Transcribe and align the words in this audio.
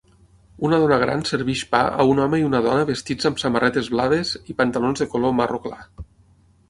Una 0.67 0.77
dona 0.83 0.95
gran 1.03 1.19
serveix 1.31 1.61
pa 1.73 1.81
a 2.03 2.07
un 2.13 2.21
home 2.25 2.39
i 2.43 2.45
una 2.47 2.61
dona 2.67 2.87
vestits 2.91 3.29
amb 3.31 3.43
samarretes 3.43 3.91
blaves 3.97 4.33
i 4.55 4.59
pantalons 4.63 5.05
de 5.05 5.09
color 5.13 5.37
marró 5.43 5.61
clar 5.67 5.83